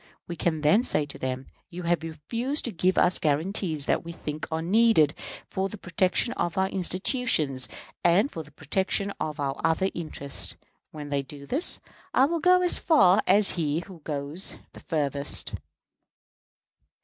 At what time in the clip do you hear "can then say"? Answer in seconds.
0.35-1.05